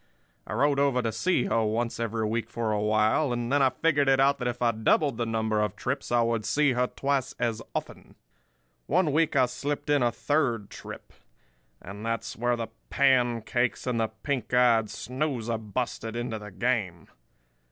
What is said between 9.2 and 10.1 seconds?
I slipped in